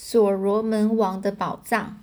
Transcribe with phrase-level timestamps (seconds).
[0.00, 1.98] 所罗门王的宝藏。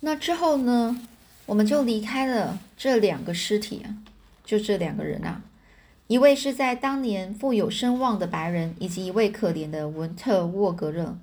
[0.00, 1.00] 那之后呢，
[1.46, 3.96] 我们就离开了这两个尸体啊，
[4.44, 5.42] 就这两个人啊，
[6.08, 11.16] 一位是在当年富有声望的白人，以及一位可怜的文特沃格勒。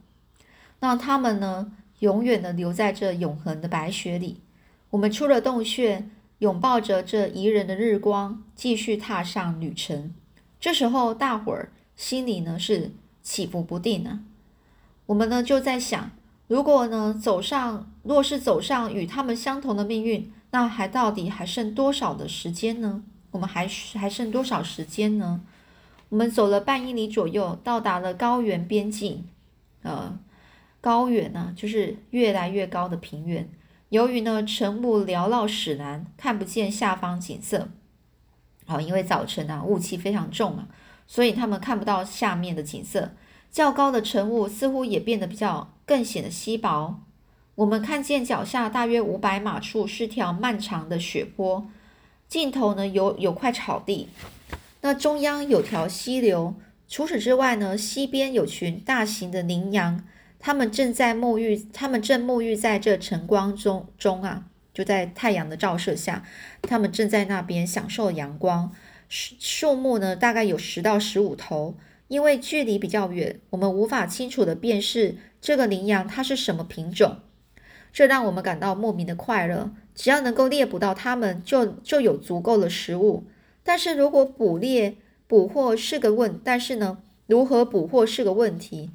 [0.80, 4.42] 那他们呢，永远的留在这永恒的白雪里。
[4.90, 6.10] 我们出了洞穴，
[6.40, 10.12] 拥抱着这宜人的日光，继续踏上旅程。
[10.60, 12.92] 这时候，大伙儿心里呢是
[13.24, 14.20] 起伏不定呢。
[15.08, 16.12] 我们呢就在想。
[16.48, 23.04] 如果呢走上，若是走上与他们相同的命运，那还到底还剩多少的时间呢？
[23.32, 25.42] 我们还还剩多少时间呢？
[26.10, 29.26] 我们走了半英里左右，到达了高原边境。
[29.82, 30.20] 呃，
[30.80, 33.50] 高原呢，就是越来越高的平原。
[33.90, 37.70] 由于呢晨雾缭绕使然，看不见下方景色。
[38.66, 40.68] 好，因为早晨啊雾气非常重啊，
[41.08, 43.14] 所以他们看不到下面的景色。
[43.54, 47.00] 较高的晨雾似乎也变得比较更显得稀薄。
[47.54, 51.70] 我们看见脚下大约五百码处是条漫长的雪坡，
[52.28, 54.10] 尽头呢有有块草地，
[54.82, 56.56] 那中央有条溪流。
[56.88, 60.04] 除此之外呢，西边有群大型的羚羊，
[60.40, 66.24] 它们正在沐浴，它们正沐浴在这晨光中中啊，就在太阳的照射下，
[66.64, 68.72] 它们正在那边享受阳光。
[69.08, 71.76] 树树木呢，大概有十到十五头。
[72.14, 77.18] 因为距离比较远，我们无法清楚的辨识这个羚羊它是什么品种，
[77.92, 79.72] 这让我们感到莫名的快乐。
[79.96, 83.24] 只要能够猎捕到它们，就就有足够的食物。
[83.64, 88.92] 但是如果捕猎捕获是个问，但是呢，如何捕获是个问题，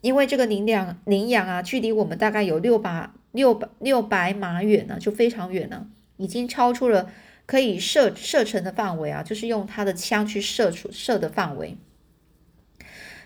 [0.00, 7.10] 因为这个羚羊羚羊啊，距离我们大概有六百六百六百码远呢，就非常远了，已经超出了。
[7.46, 11.76] 可以射射程的范围啊，就是用他的枪去射出射的范围。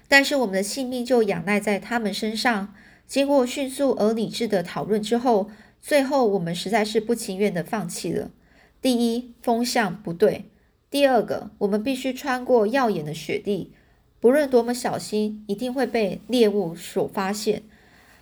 [0.08, 2.75] 但是我们的性命就仰赖在他们身上。
[3.06, 8.31] 经过迅速而理智的讨论之后，最后我们实在是不情愿的放弃了。
[8.82, 10.44] 第一，风向不对；
[10.91, 13.72] 第二个，我们必须穿过耀眼的雪地，
[14.20, 17.62] 不论多么小心，一定会被猎物所发现。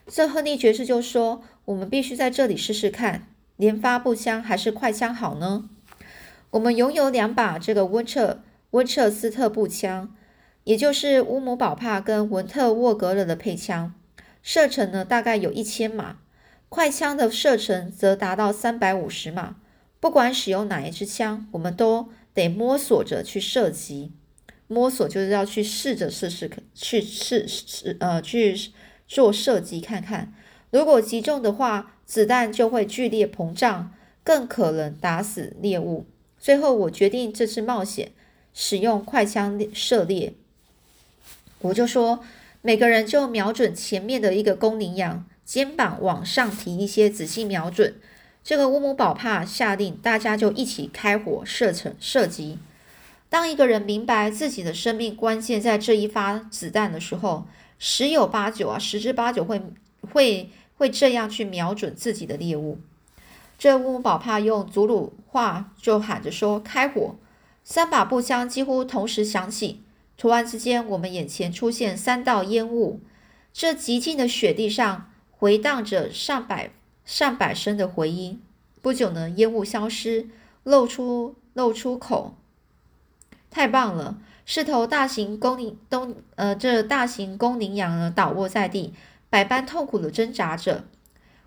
[0.06, 3.26] 这亨利爵士就说：“我们必须在这里试试看，
[3.56, 5.68] 连发步枪还是快枪好呢？”
[6.56, 10.14] 我们拥有两把这个温彻温彻斯特步枪，
[10.64, 13.92] 也就是乌姆宝帕跟文特沃格勒的配枪，
[14.42, 16.16] 射程呢大概有一千码，
[16.70, 19.56] 快枪的射程则达到三百五十码。
[20.00, 24.12] 不管使用哪一支枪，我们都得摸索着去射击。
[24.66, 28.56] 摸索就是要去试着试试，去试试呃去
[29.06, 30.32] 做射击看看。
[30.70, 33.92] 如果击中的话，子弹就会剧烈膨胀，
[34.24, 36.06] 更可能打死猎物。
[36.38, 38.12] 最后，我决定这次冒险
[38.54, 40.34] 使用快枪射猎。
[41.60, 42.20] 我就说，
[42.62, 47.94] 每个人就瞄准前面的一个公羚羊，肩膀往上提一些，仔细瞄准。
[48.44, 52.58] 这个乌姆宝帕下令，大家就一起开火射程射击。
[53.28, 57.46] 当一个人明白自己的生命关键在这一发子弹的时候，
[57.78, 59.60] 十有八九啊，十之八九会
[60.12, 62.78] 会会这样去瞄准自己的猎物。
[63.58, 67.16] 这乌姆宝帕用祖鲁话就喊着说：“开火！”
[67.64, 69.82] 三把步枪几乎同时响起。
[70.16, 73.00] 突然之间，我们眼前出现三道烟雾。
[73.52, 76.70] 这寂静的雪地上回荡着上百
[77.04, 78.40] 上百声的回音。
[78.82, 80.28] 不久呢，烟雾消失，
[80.62, 82.36] 露出露出口。
[83.50, 84.18] 太棒了！
[84.44, 88.94] 是头大型公羚东呃，这大型公羚羊呢，倒卧在地，
[89.28, 90.84] 百般痛苦的挣扎着。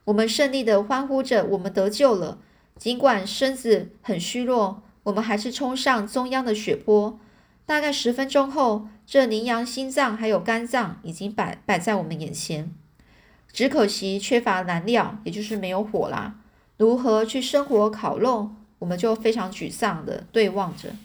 [0.05, 2.39] 我们胜利的欢呼着，我们得救了。
[2.77, 7.19] 尽管身子很虚弱，我们还是冲上中央的雪坡。
[7.65, 12.73] 大概十分钟后，这羚羊心脏还有肝脏已经摆摆在我们眼前，
[13.51, 16.35] 只可惜缺乏燃料，也就是没有火啦。
[16.77, 18.51] 如何去生火烤肉？
[18.79, 20.95] 我们就非常沮丧的对望着。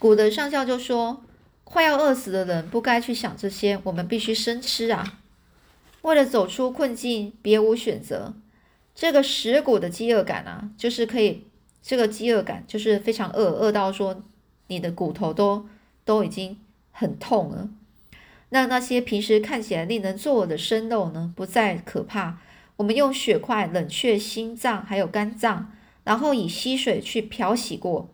[0.00, 1.22] 古德上校就说
[1.62, 5.19] ：“快要饿死的人不该去想这些，我们必须生吃啊。”
[6.02, 8.34] 为了走出困境，别无选择。
[8.94, 11.44] 这个蚀骨的饥饿感啊，就是可以，
[11.82, 14.22] 这个饥饿感就是非常饿，饿到说
[14.66, 15.66] 你的骨头都
[16.04, 16.58] 都已经
[16.90, 17.70] 很痛了。
[18.50, 22.38] 那那些平时看起来令人作呕的生肉呢，不再可怕。
[22.76, 28.08] 我们用血块冷却心脏还有肝脏，然后以溪水去漂洗过，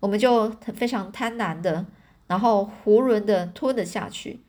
[0.00, 1.86] 我们就非常贪婪的，
[2.26, 4.40] 然后囫囵的吞了下去。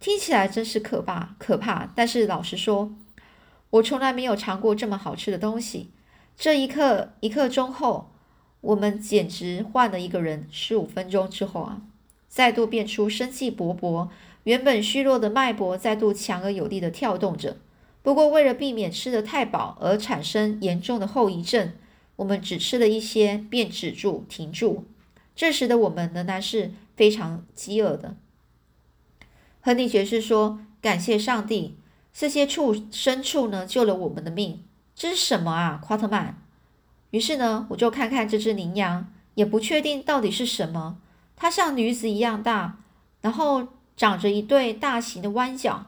[0.00, 1.92] 听起来真是可怕，可怕。
[1.94, 2.90] 但是老实说，
[3.68, 5.90] 我从来没有尝过这么好吃的东西。
[6.36, 8.10] 这一刻，一刻钟后，
[8.62, 10.48] 我们简直换了一个人。
[10.50, 11.82] 十五分钟之后啊，
[12.28, 14.08] 再度变出生气勃勃，
[14.44, 17.58] 原本虚弱的脉搏再度强而有力地跳动着。
[18.02, 21.74] 不过，为了避免吃得太饱而产生严重的后遗症，
[22.16, 24.86] 我们只吃了一些便止住、停住。
[25.36, 28.16] 这时的我们仍然是非常饥饿的。
[29.62, 31.76] 亨利爵士说：“感谢上帝，
[32.12, 34.64] 这些畜牲畜呢救了我们的命。
[34.94, 36.38] 这是什么啊，夸特曼？”
[37.10, 40.98] 于是呢，我就看看这只羚羊，也不确定到底是什么。
[41.36, 42.78] 它像驴子一样大，
[43.20, 45.86] 然后长着一对大型的弯角。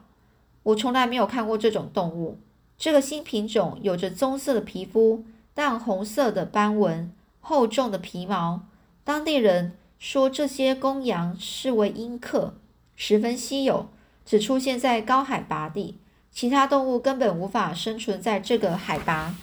[0.65, 2.39] 我从来没有看过这种动物。
[2.77, 8.63] 这个新品种有着棕色的皮肤、淡红色的斑纹、厚重的皮毛。
[9.05, 12.55] 当地人说这些公羊是为阴克。
[12.95, 13.89] 十分稀有，
[14.25, 15.99] 只出现在高海拔地，
[16.31, 19.35] 其他动物根本无法生存在这个海拔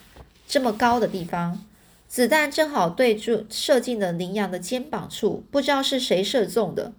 [0.48, 1.64] 这么高的地方。
[2.08, 6.94] 子弹正好对住射进了羚羊的肩膀处，不知道是谁射中的。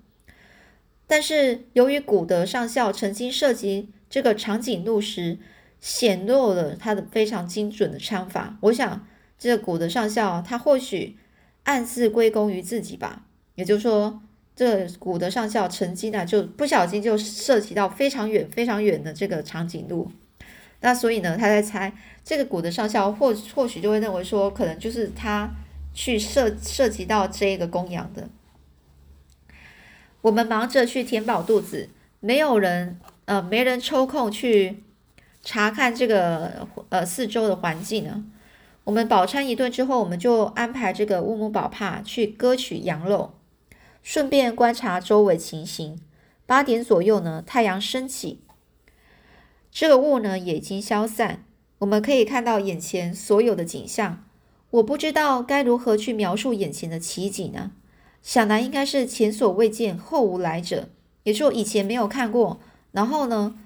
[1.06, 5.38] 但是由于古德上校曾经射击这个长颈鹿时
[5.80, 9.06] 显露了他的非常精准的枪法，我想
[9.38, 11.16] 这个古德上校他或许
[11.64, 13.22] 暗自归功于自己吧，
[13.54, 14.22] 也就是说。
[14.60, 20.12] 这古德上校曾经呢，就不小心就涉及到非常远、非常远的这个长颈鹿。
[20.82, 21.90] 那所以呢，他在猜
[22.22, 25.50] 这个古德上校或或许就会认为说，可能就是他
[25.94, 28.28] 去涉涉及到这个供养的。
[30.20, 31.88] 我们忙着去填饱肚子，
[32.20, 34.82] 没有人呃，没人抽空去
[35.42, 38.22] 查看这个呃四周的环境呢。
[38.84, 43.32] 我们饱餐一顿之后，我们就安排这个乌姆宝帕去割取羊肉。
[44.02, 45.98] 顺便观察周围情形。
[46.46, 48.40] 八点左右呢，太阳升起，
[49.70, 51.44] 这个雾呢也已经消散，
[51.78, 54.24] 我们可以看到眼前所有的景象。
[54.70, 57.72] 我不知道该如何去描述眼前的奇景呢？
[58.22, 60.90] 想来应该是前所未见，后无来者，
[61.22, 62.60] 也就以前没有看过。
[62.92, 63.58] 然后呢，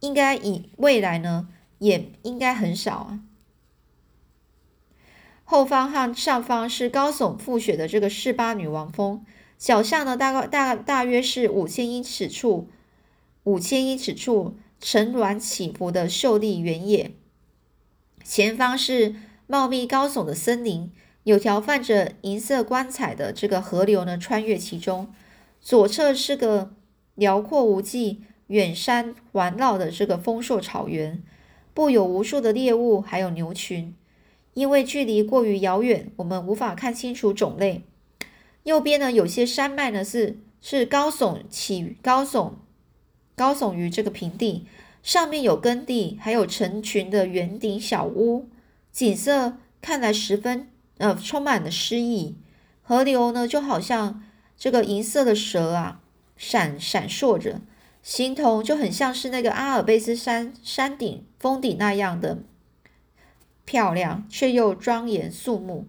[0.00, 1.48] 应该以未来呢，
[1.78, 3.20] 也应该很少啊。
[5.54, 9.24] 后方和上方是高耸覆雪的这个士巴女王峰。
[9.56, 12.68] 脚下呢，大概大大约是五千英尺处，
[13.44, 17.12] 五千英尺处沉峦起伏的秀丽原野。
[18.24, 19.14] 前方是
[19.46, 20.90] 茂密高耸的森林，
[21.22, 25.06] 有条泛着银色光彩的这个河流呢，穿越其中。
[25.60, 26.74] 左侧是个
[27.14, 31.22] 辽阔无际、远山环绕的这个丰硕草原，
[31.72, 33.94] 布有无数的猎物，还有牛群。
[34.54, 37.82] 因为距离过于遥远，我们无法看清楚种类。
[38.62, 42.52] 右边呢，有些山脉呢是是高耸起高耸
[43.36, 44.66] 高耸于这个平地，
[45.02, 48.48] 上面有耕地，还有成群的圆顶小屋，
[48.90, 50.68] 景色看来十分
[50.98, 52.36] 呃充满了诗意。
[52.80, 54.22] 河流呢就好像
[54.56, 56.00] 这个银色的蛇啊，
[56.36, 57.60] 闪闪烁着，
[58.02, 62.38] 形同就很像是那个阿尔卑斯山山顶峰顶那样的
[63.64, 65.86] 漂亮，却又庄严肃穆，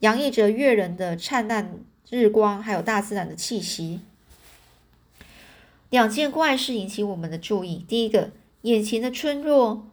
[0.00, 1.80] 洋溢着悦人的灿烂。
[2.10, 4.00] 日光还有大自然的气息，
[5.90, 7.84] 两件怪事引起我们的注意。
[7.86, 8.30] 第一个，
[8.62, 9.86] 眼前的村落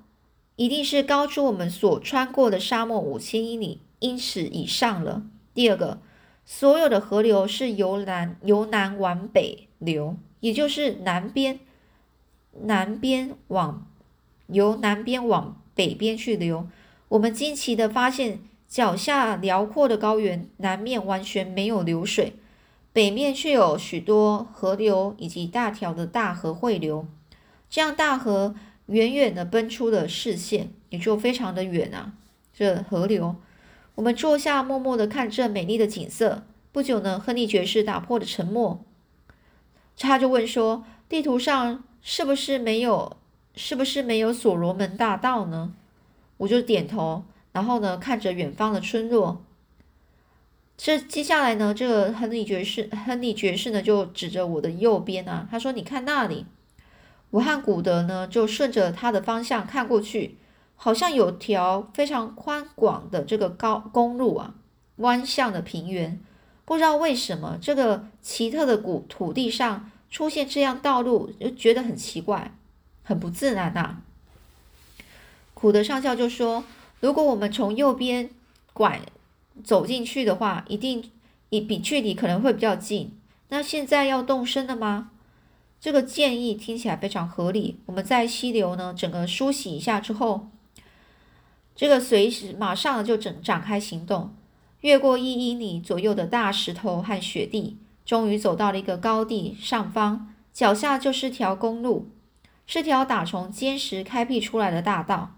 [0.55, 5.23] 一定是高出我们所穿过的沙漠五千英里英尺以上了。
[5.53, 5.99] 第二个，
[6.45, 11.59] 所有的河流是由南由南往北流，也就是南边
[12.61, 13.85] 南边往
[14.47, 16.69] 由南边往北边去流。
[17.15, 18.39] 我们惊奇的发现。
[18.67, 22.33] 脚下辽阔的高原，南面完全没有流水，
[22.91, 27.07] 北面却有许多河流以及大条的大河汇流。
[27.69, 28.55] 这样大河
[28.87, 32.13] 远远的奔出了视线，也就非常的远啊。
[32.53, 33.35] 这河流，
[33.93, 36.43] 我们坐下，默默的看这美丽的景色。
[36.73, 38.83] 不久呢，亨利爵士打破了沉默，
[39.97, 43.15] 他就问说：“地图上是不是没有？
[43.55, 45.75] 是不是没有所罗门大道呢？”
[46.37, 47.23] 我就点头。
[47.51, 49.41] 然后呢，看着远方的村落，
[50.75, 56.45] 这接下来呢，这个亨利爵士，亨利爵士呢就指着我的右边啊，他说：“你看那里。”
[57.31, 60.37] 我和古德呢就顺着他的方向看过去，
[60.75, 64.55] 好像有条非常宽广的这个高公路啊，
[64.97, 66.19] 弯向的平原。
[66.65, 72.51] 不知道为什么这个奇特的古土地上出现这样道路，就觉得很奇怪，
[73.03, 74.01] 很不自然呐。
[75.65, 76.63] 古德上校就说。
[76.99, 78.29] 如果我们从右边
[78.71, 79.01] 拐
[79.63, 81.09] 走进去的话，一定
[81.49, 83.17] 比比距离可能会比较近。
[83.49, 85.09] 那现在要动身了吗？
[85.81, 87.79] 这个建议听起来非常合理。
[87.87, 90.49] 我们在溪流呢整个梳洗一下之后，
[91.75, 94.35] 这个随时马上就整展开行动，
[94.81, 102.11] 越过一英里左右的大石头和雪地，终于走到了一个高地上方，脚下就是条公路，
[102.67, 105.34] 是条打从坚石开辟出来的大道，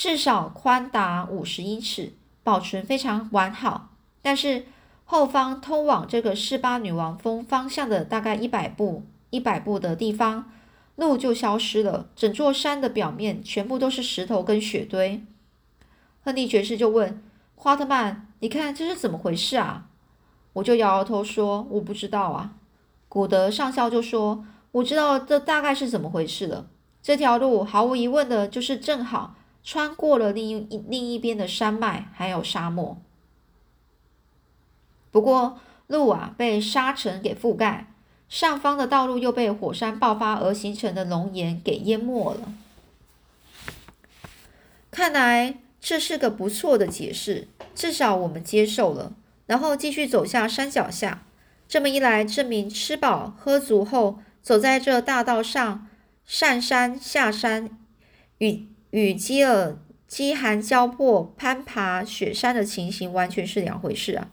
[0.00, 3.90] 至少宽达五十英尺，保存非常完好。
[4.22, 4.64] 但是
[5.04, 10.50] 后方通往这个示巴女王峰方向的大概一百步、一百步的地方，
[10.96, 15.22] 路就消失了，整座山的表面全部都是石头跟雪堆。
[16.24, 17.22] 亨利爵士就问
[17.54, 19.88] 华特曼：“你看这是怎么回事啊？”
[20.54, 22.52] 我就摇摇头说：“我不知道啊。”
[23.10, 26.68] 古德上校就说：“我知道这大概是怎么回事了。
[27.02, 33.00] 这条路毫无疑问的就是正好穿过了另一另一边的山脉，还有沙漠。
[35.10, 37.92] 不过路啊被沙尘给覆盖，
[38.28, 42.52] 上方的道路又被火山爆发而形成的熔岩给淹没了。
[44.90, 49.12] 看来这是个不错的解释，至少我们接受了。”
[49.46, 51.24] 然后继续走下山脚下，
[51.66, 55.88] 这么一来，证明吃饱喝足后，走在这大道上
[56.24, 57.76] 上山下山，
[58.38, 64.28] 与与饥饿饥寒交迫攀爬雪山的情形完全是两回事啊。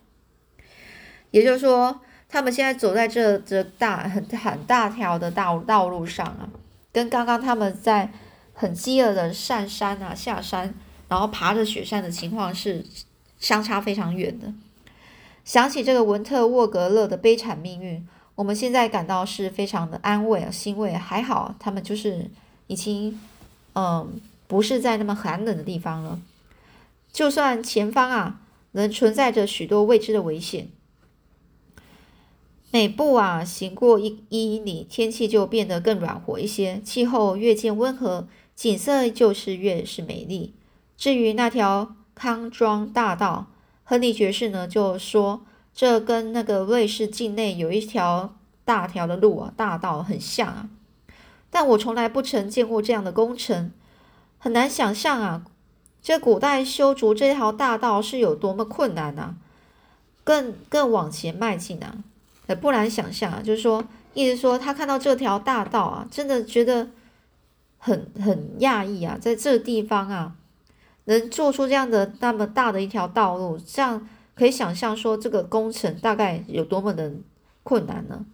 [1.31, 1.99] 也就是说，
[2.29, 6.49] 他们现在走在这这大很很大条的道道路上啊，
[6.91, 8.11] 跟刚刚他们在
[8.53, 10.73] 很饥饿的上山啊下山，
[11.09, 12.83] 然后爬着雪山的情况是
[13.39, 14.53] 相差非常远的。
[15.43, 20.93] 想起这个文特沃格勒的悲惨命运，我们现在感到是非常的安慰啊，欣慰。
[20.93, 22.29] 还好他们就是
[22.67, 23.19] 已经，
[23.75, 26.20] 嗯，不是在那么寒冷的地方了。
[27.12, 30.70] 就算前方啊，仍存在着许多未知的危险。
[32.70, 40.54] 每步啊行过一一里，天气就变得更暖和一些，气候越见温和，景色就是越是美丽。
[40.98, 43.48] 至于那条康庄大道，
[43.84, 50.70] 亨利爵士呢就说：“这跟那个瑞士境内有一条大条的路啊，大道很像啊。
[51.50, 53.72] 但我从来不曾见过这样的工程，
[54.38, 55.46] 很难想象啊，
[56.01, 59.36] 这古代修筑这条大道是有多么困难啊！
[60.24, 62.03] 更更往前迈进啊，
[62.62, 66.89] 不难想象啊，就是说，意思说他看到这条大道啊，真的觉得
[67.77, 70.36] 很很讶异啊，在这地方啊。”
[71.10, 77.13] 能做出这样的那么大的一条道路，这样可以想象说这个工程大概有多么的
[77.63, 78.25] 困难呢？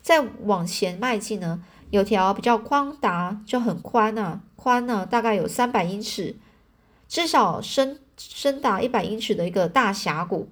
[0.00, 6.36] 再往前迈进呢，有条比较宽达就很宽啊，宽呢大概有三百英尺，
[7.08, 10.48] 至少深深达一百英尺的一个大峡谷。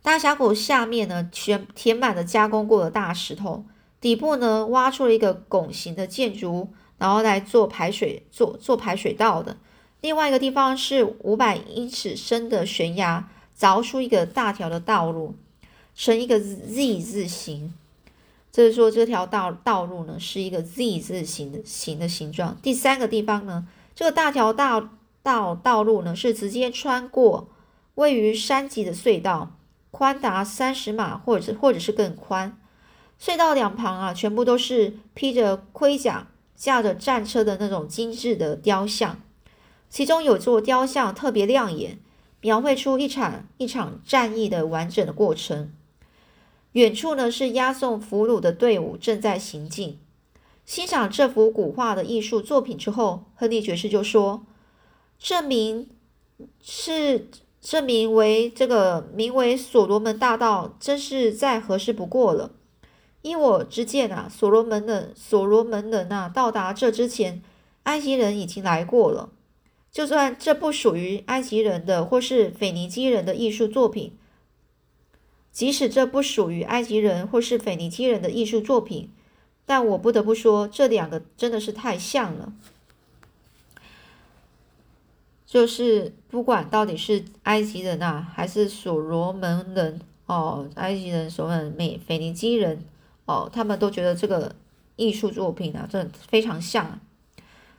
[0.00, 3.64] 大峡谷下面呢，全填满了加工过的大石头，
[4.00, 9.58] 底部呢挖出了一个拱形的建筑，然后来做排水做做排水道的。
[10.00, 15.36] 另外一个地方是五百英尺深的悬崖，凿出一个大条的道路，
[15.94, 17.74] 成一个 Z 字形。
[18.52, 22.54] 就是说，这条道道路呢是一个 Z 字形的形的形状。
[22.62, 24.90] 第三个地方呢，这个大条道
[25.22, 27.48] 道道路呢是直接穿过
[27.94, 29.56] 位于山脊的隧道，
[29.90, 32.58] 宽达三十码，或者或者是更宽。
[33.18, 39.18] 隧道两旁啊，全部都是披着盔甲、驾着战车的那种精致的雕像。
[39.88, 41.98] 其中有座雕像特别亮眼，
[42.42, 45.72] 描绘出一场一场战役的完整的过程。
[46.72, 49.98] 远处呢是押送俘虏的队伍正在行进。
[50.64, 54.46] 欣赏这幅古画的艺术作品之后，亨利爵士就说
[55.18, 55.88] ：“这名
[56.62, 57.28] 是
[57.60, 62.52] 这名为这个名为所罗门大道，真是再合适不过了。
[63.22, 67.42] 依我之见啊，所罗门人所罗门人啊，到达这之前，
[67.82, 69.30] 埃及人已经来过了。”
[69.92, 74.16] 就算这不属于埃及人的或是腓尼基人的艺术作品，
[75.52, 79.10] 即使这不属于埃及人或是腓尼基人的艺术作品，
[79.66, 82.52] 但我不得不说，这两个真的是太像了。
[85.46, 92.82] 就是不管到底是埃及人啊，还是所罗门人哦，埃及人、所罗门、美腓尼基人
[93.26, 94.54] 哦，他们都觉得这个
[94.96, 96.98] 艺术作品啊，真的非常像。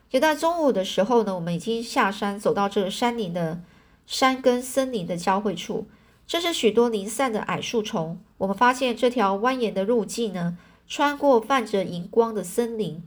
[0.07, 3.59] 就在中午的时候呢，我们已经下山，走到这个山林的
[4.05, 5.87] 山跟森林的交汇处，
[6.25, 8.19] 这是许多零散的矮树丛。
[8.37, 13.03] 我们发现这条蜿蜒的路径呢，穿过泛着荧光的森林。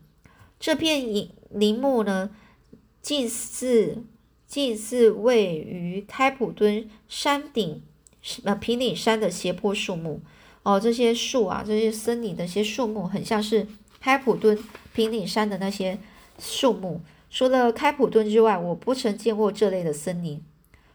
[0.58, 2.30] 这片林林木呢，
[3.02, 4.04] 近似
[4.46, 7.82] 近似位于开普敦山顶
[8.44, 10.20] 呃平顶山的斜坡树木。
[10.62, 13.66] 哦，这些树啊，这些森林的一些树木，很像是
[14.00, 14.58] 开普敦
[14.92, 15.98] 平顶山的那些。
[16.38, 20.42] 树木除了开普敦之外，我不曾见过这类的森林。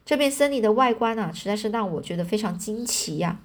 [0.03, 3.39] 这片森林的外观啊，实在是让我觉得非常惊奇呀。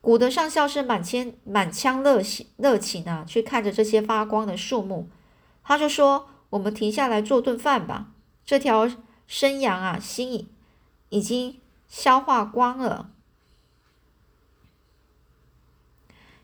[0.00, 5.08] 古德上校是满腔满腔热情热情啊，去看着这些发光的树木。
[5.64, 8.12] 他就说：“我们停下来做顿饭吧。
[8.44, 8.88] 这条
[9.26, 10.48] 生羊啊，心已
[11.08, 11.58] 已经
[11.88, 13.10] 消化光了，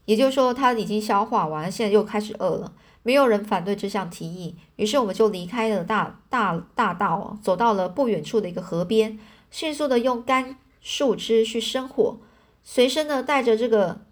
[0.07, 2.73] 也就是说，他已经消化完了，现在又开始饿了。
[3.03, 9.19] 没有人反对这项提议，于是我们就离开了大大大道，走到了不远处的一个河边，
[9.51, 12.19] 迅速的用干树枝去生火。”
[12.65, 14.03] 随身呢带着这个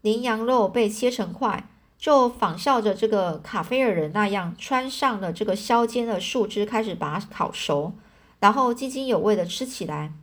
[0.00, 7.92] 羚羊肉被切成块，就仿效着这个卡菲尔人那样，穿上了这个削尖的树枝，开始把它烤熟，
[8.40, 10.14] 然后津津有味的吃起来。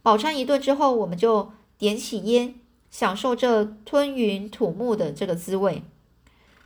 [0.00, 2.54] 饱餐一顿之后，我们就点起烟，
[2.88, 5.82] 享受这吞云吐雾的这个滋味。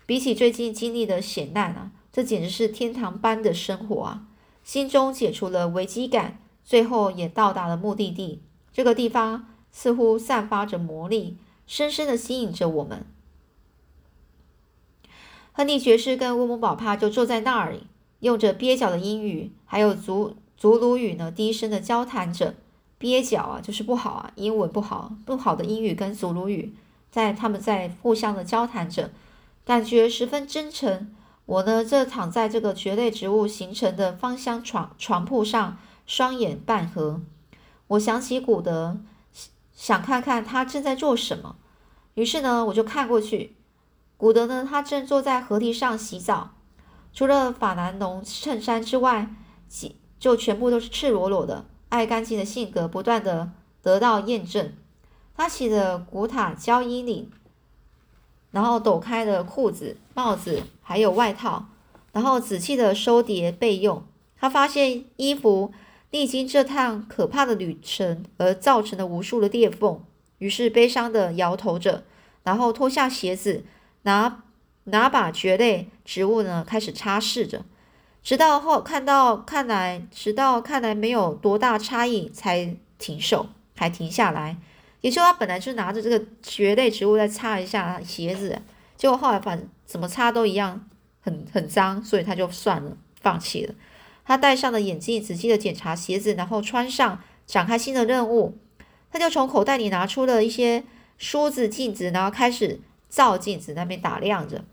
[0.09, 4.23] 比起最近经历的险难啊，这简直是天堂般的生活啊！
[4.65, 8.41] 心中解除了危机感，最后也到达了目的地。
[8.73, 9.47] 这个地方。
[9.71, 11.37] 似乎散发着魔力，
[11.67, 13.05] 深深的吸引着我们。
[15.53, 17.83] 亨利爵士跟乌姆宝帕就坐在那里，
[18.21, 22.55] 用着蹩脚的英语，还有祖祖鲁语呢，低声的交谈着。
[22.99, 26.73] 蹩脚啊，就是不好啊，英文不好，不好的英语跟祖鲁语，
[27.11, 29.11] 在他们在互相的交谈着，
[29.69, 31.15] 感觉十分真诚。
[31.45, 37.21] 我呢，这躺在这个蕨类植物形成的芳香床床铺上，双眼半合。
[37.89, 38.99] 我想起古德。
[39.75, 41.57] 想看看他正在做什么，
[42.15, 43.57] 于是呢，我就看过去。
[44.17, 46.53] 古德呢，他正坐在河堤上洗澡，
[47.13, 49.29] 除了法兰绒衬衫之外，
[50.19, 51.67] 就全部都是赤裸裸的。
[51.91, 54.73] 爱干净的性格不断的得到验证。
[55.37, 57.31] 他洗的古塔胶衣领，
[58.51, 61.67] 然后抖开的裤子、帽子还有外套，
[62.13, 64.03] 然后仔细的收叠备用。
[64.41, 65.73] 他发现衣服。
[66.11, 70.03] 历经这趟可怕的旅程而造成的无数的裂缝，
[70.39, 72.03] 于是悲伤的摇头着，
[72.45, 73.67] 然后脱下鞋子，
[74.05, 74.43] 拿
[74.85, 77.63] 拿把蕨类植物呢开始擦拭着，
[78.23, 84.57] 直到后看到看来，直到看来没有多大差异才停手，还停下来。
[85.01, 88.61] 也就他本来就拿着这个蕨类植物在擦一下鞋子，
[88.97, 90.89] 结果后来反怎么擦都一样，
[91.21, 93.75] 很很脏，所以他就算了，放弃了。
[94.25, 98.59] 他戴上了眼镜，仔细的检查鞋子，然后穿上，展开新的任务。
[99.11, 100.85] 他就从口袋里拿出了一些
[101.17, 104.65] 梳子、镜子，然后开始照镜子那边打量着。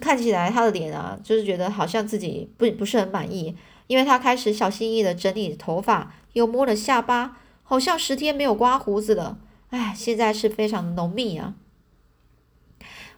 [0.00, 3.56] 看起来他的脸啊，就是觉得好像自己不不是很满意，
[3.88, 7.38] 因为他开始小心翼翼的整理头发，又摸了下巴，
[7.72, 9.38] 好像十天没有刮胡子了。
[9.70, 11.54] 哎，现在是非常的浓密啊。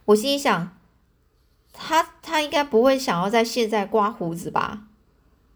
[0.04, 0.78] 我心里想，
[1.72, 4.84] 他他应该不会想要在现在刮胡子吧？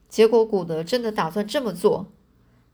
[0.09, 2.09] 结果古德真的打算这么做，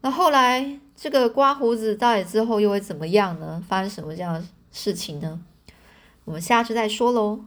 [0.01, 3.63] 那后来这个刮胡子到底之后又会怎么样呢？
[3.69, 5.43] 发生什么这样的事情呢？
[6.25, 7.45] 我们下次再说喽。